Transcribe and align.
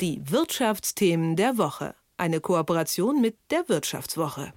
Die 0.00 0.20
Wirtschaftsthemen 0.28 1.36
der 1.36 1.56
Woche. 1.56 1.94
Eine 2.16 2.40
Kooperation 2.40 3.20
mit 3.20 3.36
der 3.52 3.68
Wirtschaftswoche. 3.68 4.52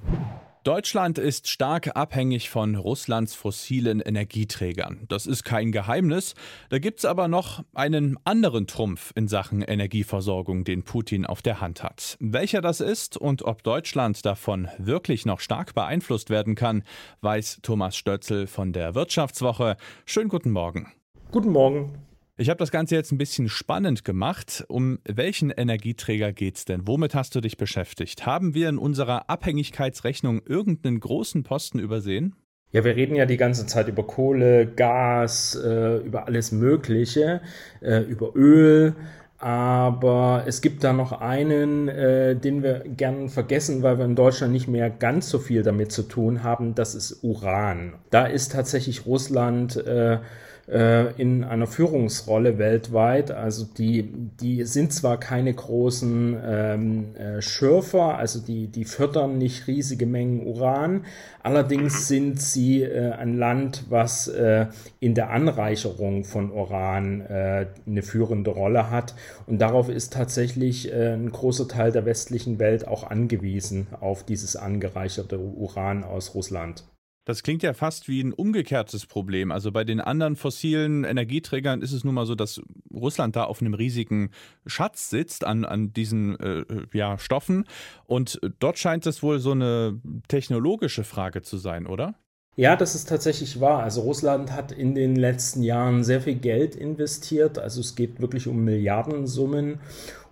Deutschland 0.64 1.20
ist 1.20 1.48
stark 1.48 1.96
abhängig 1.96 2.50
von 2.50 2.76
Russlands 2.76 3.36
fossilen 3.36 4.00
Energieträgern. 4.00 5.06
Das 5.10 5.28
ist 5.28 5.44
kein 5.44 5.72
Geheimnis. 5.72 6.34
Da 6.70 6.80
gibt 6.80 7.00
es 7.00 7.06
aber 7.06 7.28
noch 7.28 7.64
einen 7.76 8.18
anderen 8.26 8.66
Trumpf 8.66 9.14
in 9.16 9.28
Sachen 9.28 9.62
Energieversorgung, 9.62 10.64
den 10.64 10.82
Putin 10.82 11.28
auf 11.28 11.44
der 11.44 11.62
Hand 11.62 11.84
hat. 11.84 12.18
Welcher 12.20 12.62
das 12.62 12.82
ist 12.82 13.16
und 13.16 13.44
ob 13.44 13.62
Deutschland 13.62 14.26
davon 14.26 14.68
wirklich 14.80 15.28
noch 15.28 15.40
stark 15.40 15.76
beeinflusst 15.76 16.32
werden 16.32 16.56
kann, 16.56 16.84
weiß 17.22 17.60
Thomas 17.62 17.96
Stötzel 17.96 18.48
von 18.48 18.74
der 18.74 18.96
Wirtschaftswoche. 18.96 19.78
Schönen 20.06 20.30
guten 20.30 20.50
Morgen. 20.50 20.92
Guten 21.32 21.52
Morgen. 21.52 22.07
Ich 22.40 22.50
habe 22.52 22.60
das 22.60 22.70
Ganze 22.70 22.94
jetzt 22.94 23.12
ein 23.12 23.18
bisschen 23.18 23.50
spannend 23.50 24.06
gemacht. 24.06 24.64
Um 24.68 25.00
welchen 25.06 25.50
Energieträger 25.50 26.32
geht 26.34 26.58
es 26.58 26.66
denn? 26.66 26.88
Womit 26.88 27.16
hast 27.16 27.34
du 27.34 27.42
dich 27.42 27.58
beschäftigt? 27.58 28.28
Haben 28.28 28.54
wir 28.54 28.70
in 28.70 28.78
unserer 28.78 29.28
Abhängigkeitsrechnung 29.28 30.44
irgendeinen 30.46 31.00
großen 31.00 31.42
Posten 31.42 31.80
übersehen? 31.80 32.36
Ja, 32.72 32.84
wir 32.84 32.96
reden 32.96 33.16
ja 33.16 33.26
die 33.26 33.38
ganze 33.38 33.66
Zeit 33.66 33.88
über 33.88 34.06
Kohle, 34.06 34.68
Gas, 34.68 35.56
äh, 35.56 35.98
über 35.98 36.28
alles 36.28 36.52
Mögliche, 36.52 37.42
äh, 37.82 38.02
über 38.02 38.36
Öl. 38.36 38.94
Aber 39.40 40.44
es 40.46 40.62
gibt 40.62 40.84
da 40.84 40.94
noch 40.94 41.14
einen, 41.14 41.88
äh, 41.88 42.36
den 42.36 42.62
wir 42.62 42.84
gern 42.86 43.30
vergessen, 43.30 43.82
weil 43.82 43.98
wir 43.98 44.06
in 44.06 44.16
Deutschland 44.16 44.54
nicht 44.54 44.68
mehr 44.68 44.92
ganz 44.92 45.30
so 45.32 45.40
viel 45.40 45.64
damit 45.64 45.92
zu 45.92 46.04
tun 46.04 46.44
haben. 46.44 46.76
Das 46.76 46.94
ist 46.94 47.24
Uran. 47.24 47.94
Da 48.12 48.28
ist 48.28 48.52
tatsächlich 48.52 49.08
Russland 49.08 49.76
äh, 49.76 50.20
in 50.68 51.46
einer 51.46 51.66
Führungsrolle 51.66 52.58
weltweit. 52.58 53.32
Also 53.32 53.66
die, 53.66 54.04
die 54.42 54.66
sind 54.66 54.92
zwar 54.92 55.18
keine 55.18 55.54
großen 55.54 56.38
ähm, 56.46 57.16
äh, 57.16 57.42
Schürfer, 57.42 58.18
also 58.18 58.40
die, 58.40 58.68
die 58.68 58.86
fördern 58.86 59.38
nicht 59.38 59.68
riesige 59.68 60.06
Mengen 60.06 60.46
Uran, 60.46 61.06
allerdings 61.44 62.08
sind 62.08 62.42
sie 62.42 62.84
äh, 62.84 63.12
ein 63.12 63.38
Land, 63.38 63.86
was 63.90 64.28
äh, 64.28 64.68
in 65.00 65.16
der 65.16 65.30
Anreicherung 65.30 66.24
von 66.24 66.52
Uran 66.52 67.22
äh, 67.22 67.68
eine 67.86 68.02
führende 68.02 68.52
Rolle 68.52 68.90
hat. 68.90 69.16
Und 69.46 69.60
darauf 69.60 69.90
ist 69.90 70.14
tatsächlich 70.14 70.92
äh, 70.92 71.14
ein 71.14 71.32
großer 71.32 71.68
Teil 71.68 71.92
der 71.92 72.06
westlichen 72.06 72.60
Welt 72.60 72.88
auch 72.88 73.10
angewiesen, 73.10 73.88
auf 74.00 74.24
dieses 74.24 74.56
angereicherte 74.56 75.40
Uran 75.40 76.04
aus 76.04 76.36
Russland. 76.36 76.84
Das 77.28 77.44
klingt 77.44 77.62
ja 77.62 77.74
fast 77.74 78.08
wie 78.08 78.24
ein 78.24 78.32
umgekehrtes 78.32 79.06
Problem. 79.06 79.52
Also 79.52 79.74
bei 79.74 79.84
den 79.84 80.00
anderen 80.00 80.38
fossilen 80.38 81.04
Energieträgern 81.04 81.82
ist 81.82 81.92
es 81.92 82.06
nun 82.06 82.14
mal 82.14 82.26
so, 82.26 82.36
dass 82.36 82.62
Russland 82.94 83.36
da 83.36 83.44
auf 83.44 83.60
einem 83.60 83.74
riesigen 83.74 84.30
Schatz 84.66 85.10
sitzt 85.10 85.44
an, 85.44 85.66
an 85.66 85.92
diesen 85.92 86.40
äh, 86.40 86.64
ja, 86.94 87.18
Stoffen. 87.18 87.66
Und 88.06 88.40
dort 88.60 88.80
scheint 88.80 89.06
es 89.06 89.22
wohl 89.22 89.40
so 89.40 89.52
eine 89.52 90.00
technologische 90.30 91.04
Frage 91.04 91.42
zu 91.42 91.58
sein, 91.58 91.86
oder? 91.86 92.16
Ja, 92.56 92.78
das 92.78 92.96
ist 92.96 93.10
tatsächlich 93.10 93.60
wahr. 93.60 93.84
Also 93.84 94.04
Russland 94.04 94.54
hat 94.54 94.72
in 94.72 94.96
den 94.96 95.18
letzten 95.18 95.64
Jahren 95.64 96.06
sehr 96.06 96.22
viel 96.22 96.36
Geld 96.36 96.78
investiert. 96.78 97.60
Also 97.60 97.82
es 97.82 97.98
geht 97.98 98.22
wirklich 98.22 98.48
um 98.48 98.64
Milliardensummen, 98.64 99.82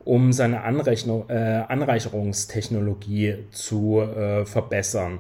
um 0.06 0.32
seine 0.32 0.62
Anrechnung, 0.62 1.26
äh, 1.28 1.66
Anreicherungstechnologie 1.68 3.40
zu 3.52 4.00
äh, 4.00 4.46
verbessern. 4.46 5.20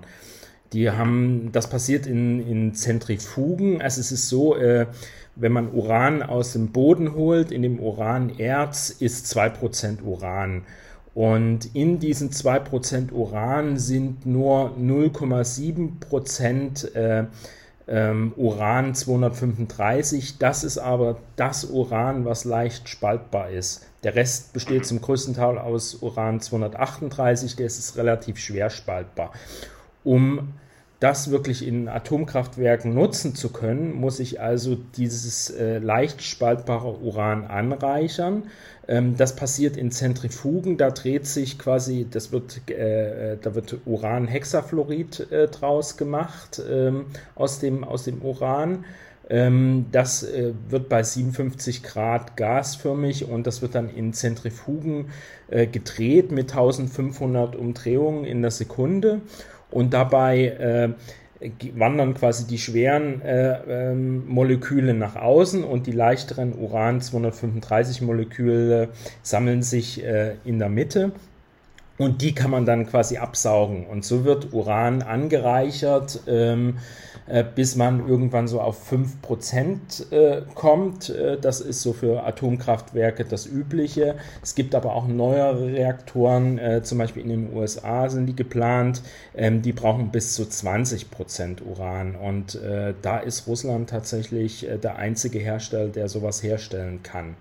Die 0.73 0.89
haben, 0.89 1.51
das 1.51 1.69
passiert 1.69 2.07
in, 2.07 2.39
in 2.45 2.73
Zentrifugen. 2.73 3.81
Also 3.81 4.01
es 4.01 4.11
ist 4.11 4.29
so, 4.29 4.55
äh, 4.55 4.87
wenn 5.35 5.51
man 5.51 5.71
Uran 5.71 6.23
aus 6.23 6.53
dem 6.53 6.71
Boden 6.71 7.13
holt, 7.13 7.51
in 7.51 7.61
dem 7.61 7.79
Uranerz 7.79 8.89
ist 8.89 9.27
2% 9.37 10.01
Uran. 10.03 10.63
Und 11.13 11.75
in 11.75 11.99
diesen 11.99 12.31
2% 12.31 13.11
Uran 13.13 13.77
sind 13.77 14.25
nur 14.25 14.71
0,7% 14.77 16.93
äh, 16.93 17.25
ähm, 17.87 18.33
Uran 18.35 18.95
235. 18.95 20.39
Das 20.39 20.63
ist 20.63 20.77
aber 20.77 21.17
das 21.35 21.65
Uran, 21.65 22.25
was 22.25 22.45
leicht 22.45 22.89
spaltbar 22.89 23.51
ist. 23.51 23.85
Der 24.03 24.15
Rest 24.15 24.53
besteht 24.53 24.85
zum 24.85 25.01
größten 25.01 25.35
Teil 25.35 25.57
aus 25.57 25.95
Uran 25.95 26.39
238, 26.41 27.55
der 27.55 27.65
ist 27.67 27.97
relativ 27.97 28.37
schwer 28.37 28.69
spaltbar. 28.69 29.31
Um 30.05 30.53
das 31.01 31.29
wirklich 31.29 31.67
in 31.67 31.89
Atomkraftwerken 31.89 32.93
nutzen 32.93 33.35
zu 33.35 33.51
können, 33.51 33.93
muss 33.93 34.19
ich 34.19 34.39
also 34.39 34.75
dieses 34.75 35.49
äh, 35.49 35.79
leicht 35.79 36.23
spaltbare 36.23 36.99
Uran 36.99 37.45
anreichern. 37.45 38.43
Ähm, 38.87 39.17
das 39.17 39.35
passiert 39.35 39.75
in 39.75 39.91
Zentrifugen, 39.91 40.77
da 40.77 40.91
dreht 40.91 41.27
sich 41.27 41.59
quasi, 41.59 42.07
das 42.09 42.31
wird, 42.31 42.69
äh, 42.69 43.37
da 43.41 43.55
wird 43.55 43.77
Uranhexafluorid 43.85 45.31
äh, 45.31 45.47
draus 45.47 45.97
gemacht 45.97 46.61
ähm, 46.67 47.07
aus, 47.35 47.59
dem, 47.59 47.83
aus 47.83 48.03
dem 48.03 48.21
Uran. 48.21 48.85
Ähm, 49.29 49.87
das 49.91 50.23
äh, 50.23 50.53
wird 50.69 50.87
bei 50.87 51.03
57 51.03 51.83
Grad 51.83 52.37
gasförmig 52.37 53.27
und 53.27 53.47
das 53.47 53.61
wird 53.61 53.75
dann 53.75 53.89
in 53.89 54.13
Zentrifugen 54.13 55.09
äh, 55.49 55.65
gedreht 55.65 56.31
mit 56.31 56.51
1500 56.51 57.55
Umdrehungen 57.55 58.23
in 58.23 58.41
der 58.41 58.51
Sekunde 58.51 59.21
und 59.75 59.93
dabei 59.93 60.47
äh, 60.47 60.89
wandern 61.75 62.13
quasi 62.13 62.47
die 62.47 62.57
schweren 62.57 63.21
äh, 63.21 63.91
ähm, 63.91 64.27
Moleküle 64.27 64.93
nach 64.93 65.17
außen 65.17 65.63
und 65.65 65.85
die 65.85 65.91
leichteren 65.91 66.53
Uran-235 66.53 68.03
Moleküle 68.03 68.89
sammeln 69.21 69.61
sich 69.61 70.03
äh, 70.03 70.35
in 70.45 70.59
der 70.59 70.69
Mitte 70.69 71.11
und 71.97 72.21
die 72.21 72.33
kann 72.33 72.51
man 72.51 72.65
dann 72.65 72.87
quasi 72.87 73.17
absaugen. 73.17 73.85
Und 73.85 74.03
so 74.03 74.25
wird 74.25 74.53
Uran 74.53 75.01
angereichert, 75.01 76.21
ähm, 76.27 76.77
äh, 77.27 77.43
bis 77.43 77.75
man 77.75 78.07
irgendwann 78.07 78.47
so 78.47 78.59
auf 78.59 78.91
5% 78.91 80.11
äh, 80.11 80.41
kommt. 80.53 81.09
Äh, 81.09 81.39
das 81.39 81.61
ist 81.61 81.81
so 81.81 81.93
für 81.93 82.23
Atomkraftwerke 82.23 83.23
das 83.23 83.47
Übliche. 83.47 84.15
Es 84.43 84.55
gibt 84.55 84.75
aber 84.75 84.93
auch 84.93 85.07
neuere 85.07 85.67
Reaktoren, 85.67 86.59
äh, 86.59 86.83
zum 86.83 86.97
Beispiel 86.97 87.23
in 87.23 87.29
den 87.29 87.53
USA 87.55 88.09
sind 88.09 88.27
die 88.27 88.35
geplant. 88.35 89.01
Ähm, 89.33 89.61
die 89.61 89.73
brauchen 89.73 90.11
bis 90.11 90.33
zu 90.35 90.43
20% 90.43 91.63
Uran. 91.63 92.15
Und 92.15 92.55
äh, 92.55 92.93
da 93.01 93.19
ist 93.19 93.47
Russland 93.47 93.89
tatsächlich 93.89 94.67
äh, 94.67 94.77
der 94.77 94.97
einzige 94.97 95.39
Hersteller, 95.39 95.87
der 95.87 96.09
sowas 96.09 96.43
herstellen 96.43 97.03
kann. 97.03 97.35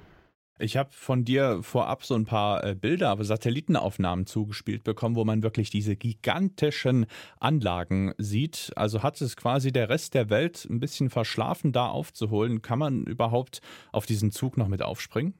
Ich 0.60 0.76
habe 0.76 0.90
von 0.92 1.24
dir 1.24 1.64
vorab 1.64 2.04
so 2.04 2.14
ein 2.14 2.26
paar 2.26 2.62
äh, 2.62 2.76
Bilder, 2.76 3.16
Satellitenaufnahmen 3.24 4.24
zugespielt 4.24 4.84
bekommen, 4.84 5.16
wo 5.16 5.24
man 5.24 5.42
wirklich 5.42 5.68
diese 5.68 5.96
gigantischen 5.96 7.06
Anlagen 7.40 8.14
sieht. 8.18 8.70
Also 8.76 9.02
hat 9.02 9.20
es 9.20 9.36
quasi 9.36 9.72
der 9.72 9.88
Rest 9.88 10.14
der 10.14 10.30
Welt 10.30 10.64
ein 10.70 10.78
bisschen 10.78 11.10
verschlafen, 11.10 11.72
da 11.72 11.88
aufzuholen. 11.88 12.62
Kann 12.62 12.78
man 12.78 13.02
überhaupt 13.02 13.62
auf 13.90 14.06
diesen 14.06 14.30
Zug 14.30 14.56
noch 14.56 14.68
mit 14.68 14.80
aufspringen? 14.80 15.34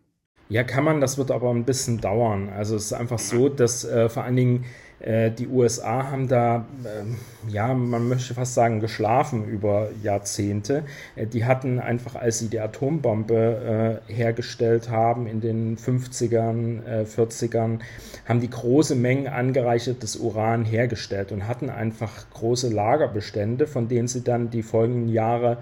Ja, 0.49 0.63
kann 0.63 0.85
man, 0.85 1.01
das 1.01 1.17
wird 1.19 1.31
aber 1.31 1.51
ein 1.51 1.65
bisschen 1.65 2.01
dauern. 2.01 2.51
Also 2.55 2.77
es 2.77 2.87
ist 2.87 2.93
einfach 2.93 3.19
so, 3.19 3.49
dass 3.49 3.85
äh, 3.85 4.09
vor 4.09 4.25
allen 4.25 4.37
Dingen 4.37 4.65
äh, 5.05 5.31
die 5.31 5.49
USA 5.49 6.11
haben 6.11 6.29
da, 6.29 6.65
äh, 6.85 7.51
ja, 7.51 7.75
man 7.75 8.09
möchte 8.09 8.33
fast 8.35 8.55
sagen, 8.55 8.81
geschlafen 8.81 9.47
über 9.47 9.89
Jahrzehnte. 10.03 10.85
Äh, 11.15 11.27
die 11.27 11.45
hatten 11.45 11.79
einfach, 11.79 12.15
als 12.15 12.39
sie 12.39 12.49
die 12.49 12.61
Atombombe 12.61 14.01
äh, 14.09 14.13
hergestellt 14.13 14.89
haben 14.89 15.27
in 15.27 15.41
den 15.41 15.77
50ern, 15.77 17.05
40ern, 17.05 17.81
haben 18.27 18.41
die 18.41 18.51
große 18.51 18.95
Mengen 18.95 19.29
angereichertes 19.29 20.17
Uran 20.17 20.65
hergestellt 20.65 21.33
und 21.33 21.47
hatten 21.49 21.69
einfach 21.69 22.31
große 22.33 22.71
Lagerbestände, 22.71 23.67
von 23.67 23.89
denen 23.89 24.09
sie 24.09 24.23
dann 24.23 24.51
die 24.51 24.63
folgenden 24.63 25.09
Jahre 25.09 25.59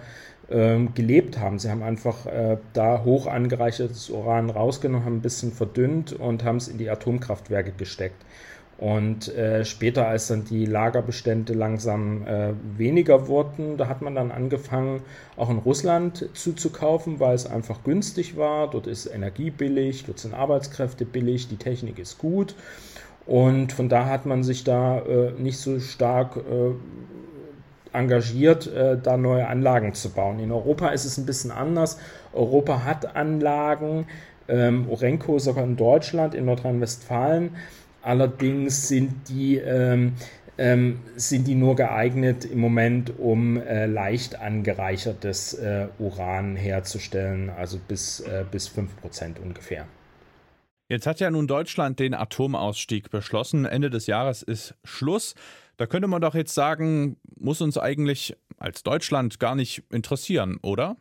ähm, 0.52 0.94
gelebt 0.94 1.38
haben. 1.38 1.58
Sie 1.58 1.70
haben 1.70 1.82
einfach 1.82 2.26
äh, 2.26 2.58
da 2.72 3.04
hoch 3.04 3.26
angereichertes 3.26 4.10
Uran 4.10 4.50
rausgenommen, 4.50 5.04
haben 5.04 5.16
ein 5.16 5.22
bisschen 5.22 5.52
verdünnt 5.52 6.12
und 6.12 6.44
haben 6.44 6.56
es 6.56 6.68
in 6.68 6.78
die 6.78 6.90
Atomkraftwerke 6.90 7.72
gesteckt. 7.72 8.24
Und 8.82 9.32
äh, 9.36 9.64
später, 9.64 10.08
als 10.08 10.26
dann 10.26 10.44
die 10.44 10.66
Lagerbestände 10.66 11.52
langsam 11.52 12.26
äh, 12.26 12.52
weniger 12.76 13.28
wurden, 13.28 13.76
da 13.76 13.86
hat 13.86 14.02
man 14.02 14.16
dann 14.16 14.32
angefangen, 14.32 15.02
auch 15.36 15.50
in 15.50 15.58
Russland 15.58 16.28
zuzukaufen, 16.34 17.20
weil 17.20 17.34
es 17.36 17.46
einfach 17.46 17.84
günstig 17.84 18.36
war. 18.36 18.68
Dort 18.68 18.88
ist 18.88 19.06
Energie 19.06 19.50
billig, 19.50 20.04
dort 20.04 20.18
sind 20.18 20.34
Arbeitskräfte 20.34 21.04
billig, 21.04 21.46
die 21.46 21.58
Technik 21.58 22.00
ist 22.00 22.18
gut. 22.18 22.56
Und 23.24 23.72
von 23.72 23.88
da 23.88 24.06
hat 24.06 24.26
man 24.26 24.42
sich 24.42 24.64
da 24.64 24.98
äh, 24.98 25.30
nicht 25.38 25.58
so 25.58 25.78
stark 25.78 26.38
äh, 26.38 26.72
engagiert, 27.92 28.66
äh, 28.66 28.96
da 29.02 29.16
neue 29.16 29.46
Anlagen 29.46 29.94
zu 29.94 30.10
bauen. 30.10 30.38
In 30.38 30.52
Europa 30.52 30.88
ist 30.88 31.04
es 31.04 31.18
ein 31.18 31.26
bisschen 31.26 31.50
anders. 31.50 31.98
Europa 32.32 32.84
hat 32.84 33.16
Anlagen, 33.16 34.06
ähm, 34.48 34.88
Orenco 34.88 35.38
sogar 35.38 35.64
in 35.64 35.76
Deutschland, 35.76 36.34
in 36.34 36.44
Nordrhein-Westfalen 36.46 37.50
Allerdings 38.02 38.88
sind 38.88 39.28
die, 39.28 39.56
ähm, 39.56 40.14
ähm, 40.58 41.00
sind 41.16 41.46
die 41.46 41.54
nur 41.54 41.76
geeignet 41.76 42.44
im 42.44 42.58
Moment, 42.58 43.18
um 43.18 43.56
äh, 43.56 43.86
leicht 43.86 44.40
angereichertes 44.40 45.54
äh, 45.54 45.86
Uran 45.98 46.56
herzustellen, 46.56 47.48
also 47.50 47.78
bis, 47.78 48.20
äh, 48.20 48.44
bis 48.50 48.68
5% 48.68 49.38
ungefähr. 49.40 49.86
Jetzt 50.88 51.06
hat 51.06 51.20
ja 51.20 51.30
nun 51.30 51.46
Deutschland 51.46 52.00
den 52.00 52.12
Atomausstieg 52.12 53.10
beschlossen. 53.10 53.64
Ende 53.64 53.88
des 53.88 54.06
Jahres 54.06 54.42
ist 54.42 54.74
Schluss. 54.84 55.34
Da 55.82 55.86
könnte 55.86 56.06
man 56.06 56.22
doch 56.22 56.36
jetzt 56.36 56.54
sagen, 56.54 57.16
muss 57.40 57.60
uns 57.60 57.76
eigentlich 57.76 58.36
als 58.56 58.84
Deutschland 58.84 59.40
gar 59.40 59.56
nicht 59.56 59.82
interessieren, 59.90 60.60
oder? 60.62 60.96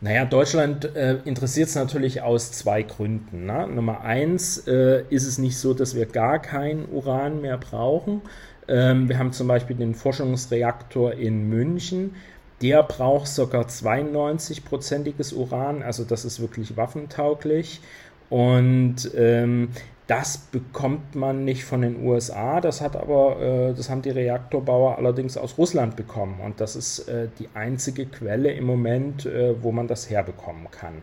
Naja, 0.00 0.24
Deutschland 0.24 0.96
äh, 0.96 1.18
interessiert 1.24 1.68
es 1.68 1.76
natürlich 1.76 2.22
aus 2.22 2.50
zwei 2.50 2.82
Gründen. 2.82 3.46
Ne? 3.46 3.68
Nummer 3.68 4.00
eins 4.00 4.66
äh, 4.66 5.04
ist 5.10 5.28
es 5.28 5.38
nicht 5.38 5.56
so, 5.56 5.74
dass 5.74 5.94
wir 5.94 6.06
gar 6.06 6.42
kein 6.42 6.88
Uran 6.90 7.40
mehr 7.40 7.56
brauchen. 7.56 8.20
Ähm, 8.66 9.08
wir 9.08 9.16
haben 9.16 9.30
zum 9.30 9.46
Beispiel 9.46 9.76
den 9.76 9.94
Forschungsreaktor 9.94 11.12
in 11.12 11.48
München. 11.48 12.16
Der 12.62 12.82
braucht 12.82 13.28
sogar 13.28 13.66
92-prozentiges 13.66 15.34
Uran, 15.34 15.84
also 15.84 16.02
das 16.02 16.24
ist 16.24 16.40
wirklich 16.40 16.76
waffentauglich. 16.76 17.80
Und 18.28 19.08
ähm, 19.14 19.68
das 20.06 20.38
bekommt 20.38 21.16
man 21.16 21.44
nicht 21.44 21.64
von 21.64 21.82
den 21.82 22.04
USA, 22.04 22.60
das 22.60 22.80
hat 22.80 22.94
aber, 22.94 23.40
äh, 23.40 23.74
das 23.74 23.90
haben 23.90 24.02
die 24.02 24.10
Reaktorbauer 24.10 24.98
allerdings 24.98 25.36
aus 25.36 25.58
Russland 25.58 25.96
bekommen. 25.96 26.40
Und 26.44 26.60
das 26.60 26.76
ist 26.76 27.08
äh, 27.08 27.28
die 27.38 27.48
einzige 27.54 28.06
Quelle 28.06 28.52
im 28.52 28.64
Moment, 28.64 29.26
äh, 29.26 29.60
wo 29.60 29.72
man 29.72 29.88
das 29.88 30.08
herbekommen 30.08 30.70
kann. 30.70 31.02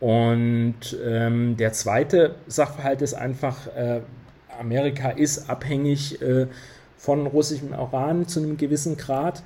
Und 0.00 0.98
ähm, 1.04 1.56
der 1.56 1.72
zweite 1.72 2.34
Sachverhalt 2.48 3.02
ist 3.02 3.14
einfach, 3.14 3.68
äh, 3.68 4.00
Amerika 4.58 5.10
ist 5.10 5.48
abhängig 5.48 6.20
äh, 6.20 6.48
von 6.96 7.26
russischem 7.26 7.72
Uran 7.72 8.26
zu 8.26 8.40
einem 8.40 8.56
gewissen 8.56 8.96
Grad. 8.96 9.44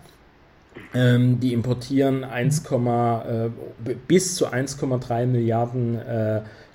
Ähm, 0.94 1.40
die 1.40 1.52
importieren 1.52 2.24
1, 2.24 2.62
äh, 2.70 3.50
bis 4.06 4.36
zu 4.36 4.46
1,3 4.46 5.26
Milliarden 5.26 5.98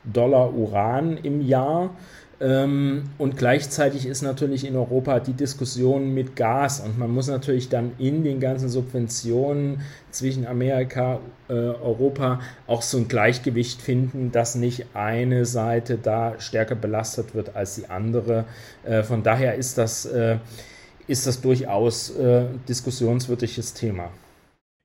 Dollar 0.03 0.53
Uran 0.53 1.17
im 1.17 1.41
Jahr. 1.41 1.91
Ähm, 2.43 3.03
und 3.17 3.37
gleichzeitig 3.37 4.05
ist 4.05 4.21
natürlich 4.21 4.65
in 4.65 4.75
Europa 4.75 5.19
die 5.19 5.33
Diskussion 5.33 6.13
mit 6.13 6.35
Gas 6.35 6.81
und 6.81 6.99
man 6.99 7.09
muss 7.09 7.27
natürlich 7.27 7.69
dann 7.69 7.93
in 7.99 8.23
den 8.23 8.41
ganzen 8.41 8.67
Subventionen 8.67 9.81
zwischen 10.11 10.45
Amerika, 10.45 11.19
äh, 11.47 11.53
Europa 11.53 12.41
auch 12.67 12.81
so 12.81 12.97
ein 12.97 13.07
Gleichgewicht 13.07 13.81
finden, 13.81 14.31
dass 14.33 14.55
nicht 14.55 14.87
eine 14.93 15.45
Seite 15.45 15.97
da 15.97 16.33
stärker 16.39 16.75
belastet 16.75 17.33
wird 17.33 17.55
als 17.55 17.75
die 17.75 17.89
andere. 17.89 18.43
Äh, 18.83 19.03
von 19.03 19.23
daher 19.23 19.55
ist 19.55 19.77
das, 19.77 20.05
äh, 20.05 20.37
ist 21.07 21.27
das 21.27 21.39
durchaus 21.39 22.09
äh, 22.17 22.45
diskussionswürdiges 22.67 23.73
Thema. 23.73 24.09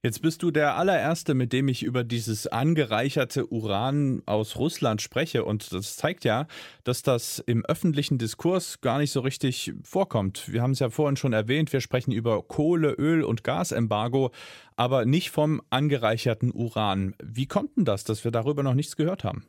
Jetzt 0.05 0.23
bist 0.23 0.45
du 0.45 0.53
der 0.53 0.77
allererste, 0.77 1.35
mit 1.35 1.53
dem 1.53 1.67
ich 1.67 1.83
über 1.83 2.05
dieses 2.05 2.47
angereicherte 2.47 3.53
Uran 3.53 4.23
aus 4.27 4.55
Russland 4.55 5.03
spreche. 5.03 5.45
Und 5.45 5.73
das 5.73 5.97
zeigt 5.97 6.23
ja, 6.23 6.47
dass 6.85 7.03
das 7.03 7.43
im 7.45 7.65
öffentlichen 7.65 8.17
Diskurs 8.17 8.81
gar 8.81 8.99
nicht 8.99 9.11
so 9.11 9.19
richtig 9.19 9.73
vorkommt. 9.83 10.53
Wir 10.53 10.63
haben 10.63 10.71
es 10.71 10.79
ja 10.79 10.91
vorhin 10.91 11.17
schon 11.17 11.33
erwähnt, 11.33 11.73
wir 11.73 11.81
sprechen 11.81 12.13
über 12.13 12.45
Kohle, 12.45 12.93
Öl 12.93 13.25
und 13.25 13.43
Gasembargo, 13.43 14.31
aber 14.77 15.05
nicht 15.05 15.33
vom 15.33 15.61
angereicherten 15.69 16.53
Uran. 16.53 17.17
Wie 17.21 17.47
kommt 17.47 17.77
denn 17.77 17.85
das, 17.85 18.05
dass 18.05 18.23
wir 18.23 18.31
darüber 18.31 18.63
noch 18.63 18.75
nichts 18.75 18.95
gehört 18.95 19.25
haben? 19.25 19.47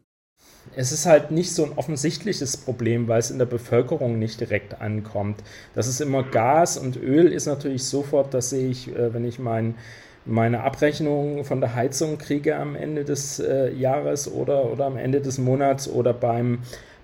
Es 0.75 0.92
ist 0.92 1.06
halt 1.06 1.30
nicht 1.30 1.54
so 1.54 1.63
ein 1.63 1.74
offensichtliches 1.74 2.57
Problem, 2.57 3.07
weil 3.07 3.19
es 3.19 3.30
in 3.30 3.38
der 3.38 3.46
Bevölkerung 3.46 4.18
nicht 4.18 4.40
direkt 4.40 4.81
ankommt. 4.81 5.44
Das 5.75 5.86
ist 5.88 6.01
immer 6.01 6.24
Gas 6.24 6.75
und 6.80 6.98
Öl 6.98 7.28
ist 7.31 7.46
natürlich 7.46 7.84
sofort, 7.84 8.34
das 8.34 8.50
sehe 8.50 8.68
ich, 8.68 8.88
äh, 8.88 9.13
wenn 9.13 9.25
ich 9.25 9.38
meinen 9.38 9.75
meine 10.25 10.63
Abrechnung 10.63 11.44
von 11.44 11.62
der 11.62 11.75
Heizung 11.75 12.18
kriege 12.18 12.56
am 12.56 12.75
Ende 12.75 13.04
des 13.04 13.39
äh, 13.39 13.74
Jahres 13.74 14.31
oder, 14.31 14.71
oder 14.71 14.86
am 14.86 14.98
Ende 14.98 15.21
des 15.21 15.38
Monats 15.38 15.89
oder 15.89 16.13
beim, 16.13 16.60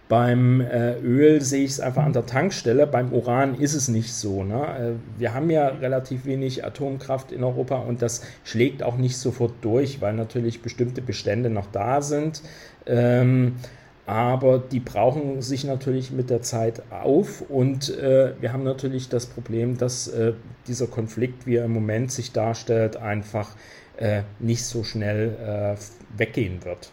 beim 0.08 0.62
äh, 0.62 1.00
Öl 1.00 1.42
sehe 1.42 1.64
ich 1.64 1.72
es 1.72 1.80
einfach 1.80 2.04
an 2.04 2.14
der 2.14 2.26
Tankstelle. 2.26 2.86
Beim 2.86 3.12
Uran 3.12 3.56
ist 3.56 3.74
es 3.74 3.88
nicht 3.88 4.14
so. 4.14 4.44
Ne? 4.44 4.62
Äh, 4.64 5.20
wir 5.20 5.34
haben 5.34 5.50
ja 5.50 5.68
relativ 5.68 6.26
wenig 6.26 6.64
Atomkraft 6.64 7.32
in 7.32 7.44
Europa 7.44 7.78
und 7.78 8.02
das 8.02 8.22
schlägt 8.44 8.84
auch 8.84 8.98
nicht 8.98 9.18
sofort 9.18 9.54
durch, 9.62 10.02
weil 10.02 10.14
natürlich 10.14 10.62
bestimmte 10.62 11.02
Bestände 11.02 11.50
noch 11.50 11.68
da 11.72 12.02
sind. 12.02 12.44
Ähm, 12.86 13.56
aber 14.06 14.60
die 14.60 14.80
brauchen 14.80 15.42
sich 15.42 15.64
natürlich 15.64 16.12
mit 16.12 16.30
der 16.30 16.42
Zeit 16.42 16.84
auf 16.92 17.42
und 17.42 17.90
äh, 17.90 18.34
wir 18.40 18.54
haben 18.54 18.64
natürlich 18.64 19.10
das 19.10 19.26
Problem, 19.26 19.78
dass 19.78 20.08
äh, 20.08 20.34
dieser 20.68 20.88
Konflikt, 20.88 21.46
wie 21.46 21.56
er 21.56 21.66
im 21.66 21.74
Moment 21.74 22.12
sich 22.12 22.32
darstellt, 22.32 22.98
einfach 22.98 23.56
äh, 23.98 24.24
nicht 24.40 24.64
so 24.64 24.84
schnell 24.84 25.76
äh, 25.78 26.20
weggehen 26.20 26.64
wird. 26.64 26.92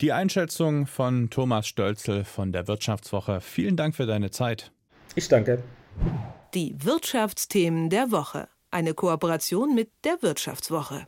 Die 0.00 0.12
Einschätzung 0.12 0.86
von 0.86 1.28
Thomas 1.28 1.66
Stölzel 1.66 2.24
von 2.24 2.52
der 2.52 2.66
Wirtschaftswoche. 2.66 3.40
Vielen 3.40 3.76
Dank 3.76 3.94
für 3.94 4.06
deine 4.06 4.30
Zeit. 4.30 4.72
Ich 5.14 5.28
danke. 5.28 5.62
Die 6.54 6.74
Wirtschaftsthemen 6.82 7.90
der 7.90 8.10
Woche. 8.10 8.48
Eine 8.70 8.94
Kooperation 8.94 9.74
mit 9.74 9.90
der 10.04 10.22
Wirtschaftswoche. 10.22 11.06